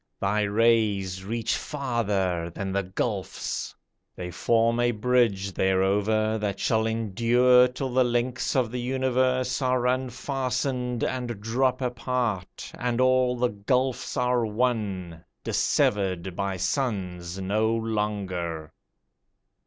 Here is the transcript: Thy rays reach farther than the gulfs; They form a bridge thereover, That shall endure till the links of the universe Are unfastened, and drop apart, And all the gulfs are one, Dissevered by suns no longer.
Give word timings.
Thy 0.19 0.41
rays 0.41 1.23
reach 1.23 1.55
farther 1.55 2.49
than 2.49 2.71
the 2.71 2.81
gulfs; 2.81 3.75
They 4.15 4.31
form 4.31 4.79
a 4.79 4.89
bridge 4.89 5.51
thereover, 5.51 6.39
That 6.39 6.59
shall 6.59 6.87
endure 6.87 7.67
till 7.67 7.93
the 7.93 8.03
links 8.03 8.55
of 8.55 8.71
the 8.71 8.79
universe 8.81 9.61
Are 9.61 9.85
unfastened, 9.85 11.03
and 11.03 11.39
drop 11.39 11.81
apart, 11.81 12.71
And 12.73 12.99
all 12.99 13.35
the 13.37 13.49
gulfs 13.49 14.17
are 14.17 14.43
one, 14.43 15.23
Dissevered 15.43 16.35
by 16.35 16.57
suns 16.57 17.39
no 17.39 17.71
longer. 17.71 18.73